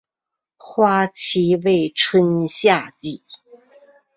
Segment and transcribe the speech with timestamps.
[0.57, 3.23] 花期为春夏季。